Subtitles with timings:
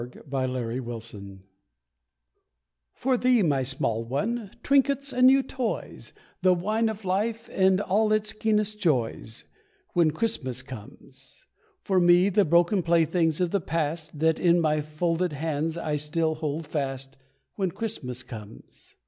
[0.01, 1.39] WHEN CHRISTMAS COMES
[2.95, 8.11] For thee, my small one trinkets and new toys, The wine of life and all
[8.11, 9.43] its keenest joys,
[9.93, 11.45] When Christmas comes.
[11.83, 16.33] For me, the broken playthings of the past That in my folded hands I still
[16.33, 17.15] hold fast,
[17.53, 18.95] When Christmas comes.